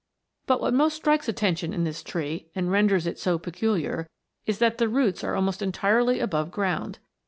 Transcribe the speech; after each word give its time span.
But 0.47 0.59
what 0.59 0.73
most 0.73 0.95
strikes 0.95 1.29
attention 1.29 1.73
in 1.73 1.83
this 1.83 2.01
tree, 2.01 2.47
and 2.55 2.71
renders 2.71 3.05
it 3.05 3.19
so 3.19 3.37
peculiar, 3.37 4.07
is, 4.47 4.57
that 4.57 4.79
the 4.79 4.89
roots 4.89 5.23
are 5.23 5.35
almost 5.35 5.61
entirely 5.61 6.19
above 6.19 6.49
ground. 6.49 6.97